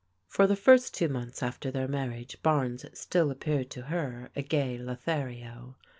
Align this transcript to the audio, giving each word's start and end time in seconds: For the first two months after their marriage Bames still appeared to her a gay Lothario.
For 0.25 0.47
the 0.47 0.55
first 0.55 0.95
two 0.95 1.09
months 1.09 1.43
after 1.43 1.69
their 1.69 1.87
marriage 1.87 2.41
Bames 2.41 2.85
still 2.97 3.29
appeared 3.29 3.69
to 3.69 3.83
her 3.83 4.31
a 4.35 4.41
gay 4.41 4.75
Lothario. 4.79 5.75